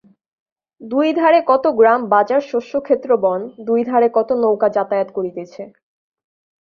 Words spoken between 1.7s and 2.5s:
গ্রাম বাজার